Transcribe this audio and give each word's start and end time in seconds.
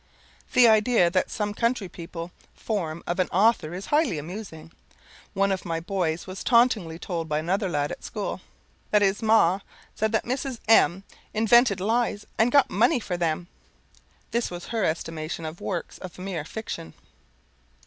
The 0.53 0.67
idea 0.67 1.11
that 1.11 1.29
some 1.29 1.53
country 1.53 1.87
people 1.87 2.31
form 2.55 3.03
of 3.05 3.19
an 3.19 3.27
author 3.29 3.71
is 3.75 3.85
highly 3.85 4.17
amusing. 4.17 4.71
One 5.35 5.51
of 5.51 5.63
my 5.63 5.79
boys 5.79 6.25
was 6.25 6.43
tauntingly 6.43 6.97
told 6.97 7.29
by 7.29 7.37
another 7.37 7.69
lad 7.69 7.91
at 7.91 8.03
school, 8.03 8.41
"that 8.89 9.03
his 9.03 9.21
ma' 9.21 9.59
said 9.93 10.11
that 10.13 10.25
Mrs. 10.25 10.57
M 10.67 11.03
invented 11.35 11.79
lies, 11.79 12.25
and 12.39 12.51
got 12.51 12.71
money 12.71 12.99
for 12.99 13.15
them." 13.15 13.47
This 14.31 14.49
was 14.49 14.69
her 14.69 14.85
estimation 14.85 15.45
of 15.45 15.61
works 15.61 15.99
of 15.99 16.17
mere 16.17 16.45
fiction. 16.45 16.95